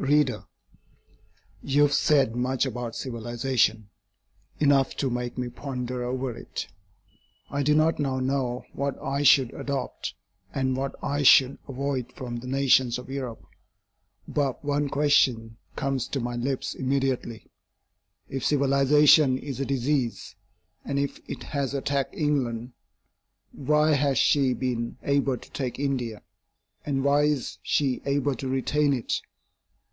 [0.00, 0.44] READER:
[1.60, 3.88] You have said much about civilization
[4.60, 6.68] enough to make me ponder over it.
[7.50, 10.14] I do not now know what I should adopt
[10.54, 13.44] and what I should avoid from the nations of Europe,
[14.28, 17.50] but one question comes to my lips immediately.
[18.28, 20.36] If civilization is a disease,
[20.84, 22.72] and if it has attacked England
[23.50, 26.22] why has she been able to take India,
[26.86, 29.22] and why is she able to retain it?